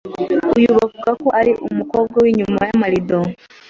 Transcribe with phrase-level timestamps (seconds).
[0.57, 3.17] Uyu bavuga ko ari umukobwa w’inyuma y’amarido.